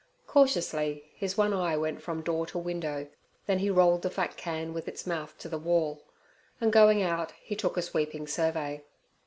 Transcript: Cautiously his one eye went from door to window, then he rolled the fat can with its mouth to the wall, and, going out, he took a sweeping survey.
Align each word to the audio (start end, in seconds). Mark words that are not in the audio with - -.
Cautiously 0.25 1.03
his 1.15 1.37
one 1.37 1.53
eye 1.53 1.77
went 1.77 2.01
from 2.01 2.23
door 2.23 2.47
to 2.47 2.57
window, 2.57 3.05
then 3.45 3.59
he 3.59 3.69
rolled 3.69 4.01
the 4.01 4.09
fat 4.09 4.35
can 4.35 4.73
with 4.73 4.87
its 4.87 5.05
mouth 5.05 5.37
to 5.37 5.47
the 5.47 5.59
wall, 5.59 6.01
and, 6.59 6.73
going 6.73 7.03
out, 7.03 7.33
he 7.33 7.55
took 7.55 7.77
a 7.77 7.83
sweeping 7.83 8.25
survey. 8.25 8.83